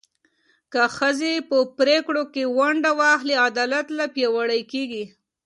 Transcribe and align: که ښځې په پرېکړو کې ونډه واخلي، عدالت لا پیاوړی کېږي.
که 0.71 0.81
ښځې 0.97 1.33
په 1.49 1.57
پرېکړو 1.77 2.23
کې 2.33 2.43
ونډه 2.57 2.91
واخلي، 3.01 3.35
عدالت 3.47 3.85
لا 3.97 4.05
پیاوړی 4.15 4.61
کېږي. 4.71 5.03